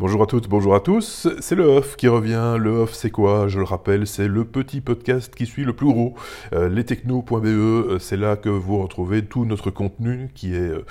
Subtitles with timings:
[0.00, 1.28] Bonjour à toutes, bonjour à tous.
[1.40, 2.56] C'est le Off qui revient.
[2.58, 3.46] Le Off, c'est quoi?
[3.46, 6.14] Je le rappelle, c'est le petit podcast qui suit le plus gros.
[6.54, 10.84] Euh, lestechno.be, euh, c'est là que vous retrouvez tout notre contenu qui est euh,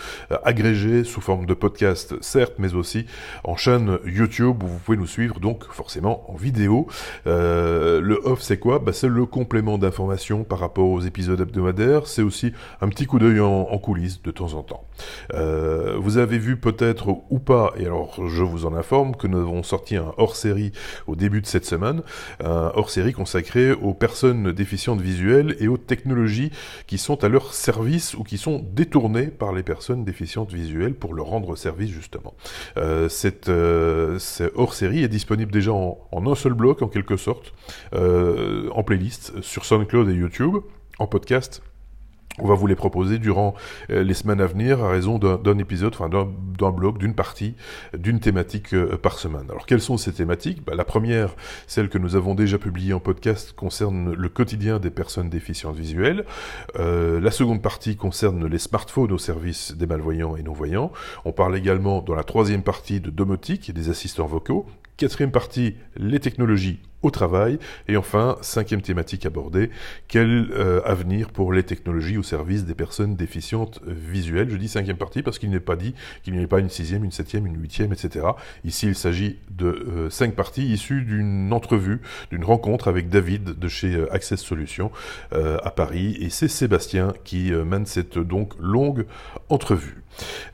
[0.43, 3.07] agrégé sous forme de podcast, certes, mais aussi
[3.43, 6.88] en chaîne YouTube où vous pouvez nous suivre, donc forcément en vidéo.
[7.25, 8.77] le Off, c'est quoi?
[8.77, 12.05] Bah, C'est le complément d'information par rapport aux épisodes hebdomadaires.
[12.05, 14.86] C'est aussi un petit coup d'œil en, en, coulisses de temps en temps.
[15.33, 19.64] vous avez vu peut-être ou pas, et alors je vous en informe, que nous avons
[19.64, 20.73] sorti un hors-série
[21.08, 22.02] au début de cette semaine,
[22.44, 26.52] un hors-série consacré aux personnes déficientes visuelles et aux technologies
[26.88, 31.13] qui sont à leur service ou qui sont détournées par les personnes déficientes visuelles pour
[31.13, 32.34] leur rendre service justement.
[32.76, 34.20] Euh, cette, euh,
[34.55, 37.54] hors-série est disponible déjà en, un seul bloc en quelque sorte,
[37.94, 40.58] euh, en playlist sur SoundCloud et YouTube,
[40.99, 41.63] en podcast
[42.40, 43.53] on va vous les proposer durant
[43.90, 47.55] euh, les semaines à venir à raison d'un épisode, enfin d'un bloc, d'une partie,
[47.98, 49.45] d'une thématique euh, par semaine.
[49.49, 50.63] Alors quelles sont ces thématiques?
[50.63, 51.35] Bah, La première,
[51.67, 56.26] celle que nous avons déjà publiée en podcast, concerne le quotidien des personnes déficientes visuelles.
[56.79, 60.91] Euh, la seconde partie concerne les smartphones au service des malvoyants et non-voyants.
[61.26, 64.66] On parle également dans la troisième partie de domotique et des assistants vocaux.
[64.97, 67.59] Quatrième partie, les technologies au travail.
[67.88, 69.69] Et enfin, cinquième thématique abordée,
[70.07, 74.50] quel euh, avenir pour les technologies au service des personnes déficientes visuelles?
[74.50, 75.94] Je dis cinquième partie parce qu'il n'est pas dit
[76.24, 78.25] qu'il n'y ait pas une sixième, une septième, une huitième, etc.
[78.63, 83.68] Ici, il s'agit de euh, cinq parties issues d'une entrevue, d'une rencontre avec David de
[83.68, 84.91] chez euh, Access Solutions
[85.31, 86.18] à Paris.
[86.19, 89.06] Et c'est Sébastien qui mène cette donc longue
[89.50, 90.02] entrevue.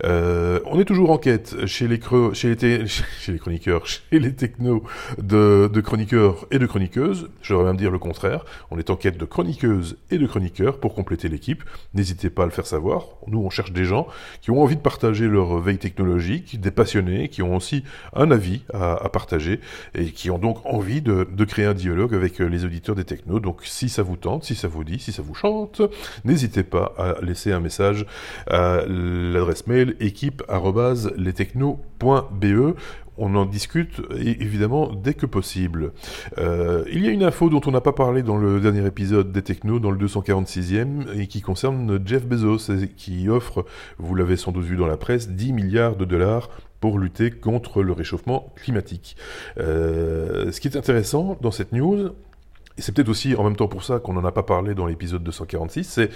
[0.03, 1.99] Euh, on est toujours en quête chez les,
[2.33, 4.83] chez les, chez les chroniqueurs, chez les technos
[5.21, 7.29] de, chroniqueurs et de chroniqueuses.
[7.41, 8.45] Je devrais même dire le contraire.
[8.71, 11.63] On est en quête de chroniqueuses et de chroniqueurs pour compléter l'équipe.
[11.93, 13.05] N'hésitez pas à le faire savoir.
[13.27, 14.07] Nous, on cherche des gens
[14.41, 18.63] qui ont envie de partager leur veille technologique, des passionnés, qui ont aussi un avis
[18.73, 19.61] à, partager
[19.95, 23.39] et qui ont donc envie de, créer un dialogue avec les auditeurs des technos.
[23.39, 25.81] Donc, si ça vous tente, si ça vous dit, si ça vous chante,
[26.25, 28.05] n'hésitez pas à laisser un message
[28.47, 32.75] à l'adresse mail équipe.lestechno.be
[33.17, 35.91] on en discute évidemment dès que possible.
[36.37, 39.31] Euh, il y a une info dont on n'a pas parlé dans le dernier épisode
[39.31, 43.65] des Technos, dans le 246e, et qui concerne Jeff Bezos, qui offre,
[43.97, 47.81] vous l'avez sans doute vu dans la presse, 10 milliards de dollars pour lutter contre
[47.81, 49.17] le réchauffement climatique.
[49.57, 52.11] Euh, ce qui est intéressant dans cette news,
[52.77, 54.85] et c'est peut-être aussi en même temps pour ça qu'on n'en a pas parlé dans
[54.85, 56.09] l'épisode 246, c'est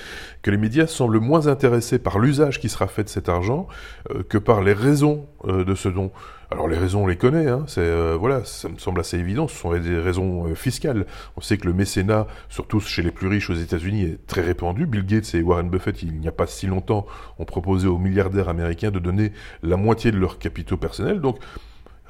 [0.43, 3.67] que les médias semblent moins intéressés par l'usage qui sera fait de cet argent
[4.11, 6.11] euh, que par les raisons euh, de ce don.
[6.51, 9.47] Alors les raisons, on les connaît, hein, c'est euh, voilà, ça me semble assez évident.
[9.47, 11.05] Ce sont des raisons fiscales.
[11.37, 14.85] On sait que le mécénat, surtout chez les plus riches aux États-Unis, est très répandu.
[14.85, 17.07] Bill Gates et Warren Buffett, il n'y a pas si longtemps,
[17.39, 19.31] ont proposé aux milliardaires américains de donner
[19.63, 21.21] la moitié de leurs capitaux personnels.
[21.21, 21.37] Donc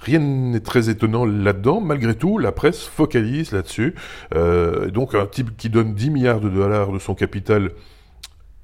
[0.01, 1.79] Rien n'est très étonnant là-dedans.
[1.79, 3.95] Malgré tout, la presse focalise là-dessus.
[4.35, 7.71] Euh, donc un type qui donne 10 milliards de dollars de son capital,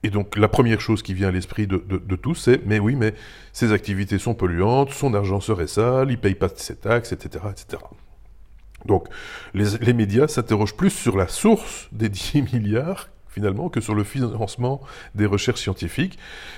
[0.03, 2.95] et donc la première chose qui vient à l'esprit de, de, tous, c'est mais oui,
[2.95, 3.13] mais
[3.51, 7.83] ses activités sont polluantes, son argent serait sale, il paye pas ses taxes, etc., etc.
[8.85, 9.07] Donc
[9.53, 14.03] les, les médias s'interrogent plus sur la source des 10 milliards finalement que sur le
[14.03, 14.81] financement
[15.13, 16.17] des recherches scientifiques.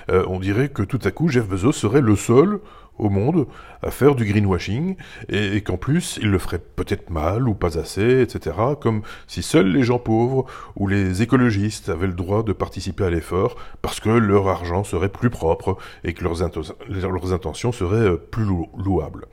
[0.09, 2.59] Euh, on dirait que tout à coup Jeff Bezos serait le seul
[2.99, 3.47] au monde
[3.81, 4.95] à faire du greenwashing
[5.29, 8.55] et, qu'en plus il le ferait peut-être mal ou pas assez, etc.
[8.79, 10.45] Comme si seuls les gens pauvres
[10.75, 15.09] ou les écologistes avaient le droit de participer à l'effort parce que leur argent serait
[15.09, 16.39] plus propre et que leurs,
[16.87, 18.45] leurs intentions seraient euh, plus
[18.77, 19.25] louables.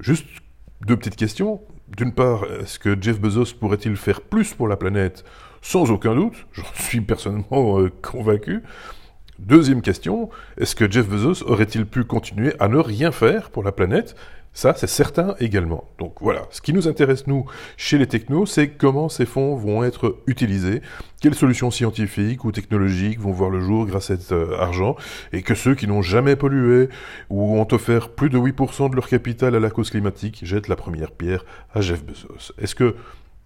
[0.00, 0.26] Juste
[0.86, 1.60] deux petites questions.
[1.96, 5.24] D'une part, est-ce que Jeff Bezos pourrait-il faire plus pour la planète?
[5.62, 8.62] Sans aucun doute, j'en suis personnellement euh, convaincu.
[9.38, 13.70] Deuxième question, est-ce que Jeff Bezos aurait-il pu continuer à ne rien faire pour la
[13.70, 14.16] planète?
[14.52, 15.84] Ça, c'est certain également.
[16.00, 17.44] Donc voilà, ce qui nous intéresse, nous,
[17.76, 20.82] chez les technos, c'est comment ces fonds vont être utilisés,
[21.20, 24.96] quelles solutions scientifiques ou technologiques vont voir le jour grâce à cet euh, argent,
[25.32, 26.88] et que ceux qui n'ont jamais pollué
[27.30, 30.74] ou ont offert plus de 8% de leur capital à la cause climatique jettent la
[30.74, 32.52] première pierre à Jeff Bezos.
[32.60, 32.96] Est-ce que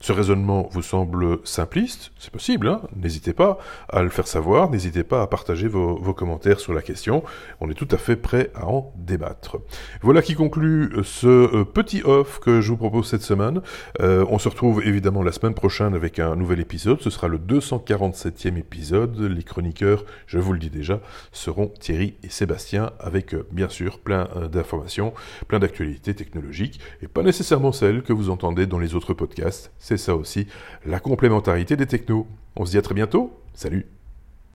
[0.03, 3.59] ce raisonnement vous semble simpliste C'est possible, hein n'hésitez pas
[3.89, 7.23] à le faire savoir, n'hésitez pas à partager vos, commentaires sur la question,
[7.61, 9.59] on est tout à fait prêt à en débattre.
[10.03, 13.63] Voilà qui conclut ce euh, petit off que je vous propose cette semaine.
[14.01, 17.39] Euh, on se retrouve évidemment la semaine prochaine avec un nouvel épisode, ce sera le
[17.39, 19.21] 247e épisode.
[19.21, 21.01] Les chroniqueurs, je vous le dis déjà,
[21.31, 25.15] seront Thierry et Sébastien avec euh, bien sûr plein d'informations,
[25.47, 30.05] plein d'actualités technologiques, et pas nécessairement celles que vous entendez dans les autres podcasts c'est
[30.05, 30.47] ça aussi
[30.87, 32.27] la complémentarité des technos.
[32.57, 33.31] On se dit à très bientôt.
[33.55, 33.87] Salut